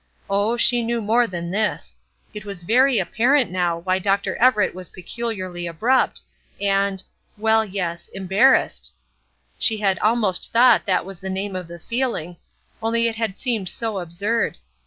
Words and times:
Oh, 0.31 0.57
she 0.57 0.81
knew 0.81 0.99
more 0.99 1.27
than 1.27 1.51
this! 1.51 1.95
It 2.33 2.43
was 2.43 2.63
very 2.63 2.97
apparent 2.97 3.51
now 3.51 3.77
why 3.77 3.99
Dr. 3.99 4.35
Everett 4.37 4.73
was 4.73 4.89
peculiarly 4.89 5.67
abrupt, 5.67 6.21
and 6.59 7.03
well, 7.37 7.63
yes 7.63 8.07
embarrassed. 8.07 8.93
She 9.59 9.77
had 9.77 9.99
almost 9.99 10.51
thought 10.51 10.87
that 10.87 11.05
was 11.05 11.19
the 11.19 11.29
name 11.29 11.55
of 11.55 11.67
the 11.67 11.77
feeling, 11.77 12.37
only 12.81 13.07
it 13.07 13.17
had 13.17 13.37
seemed 13.37 13.69
so 13.69 13.99
absurd. 13.99 14.57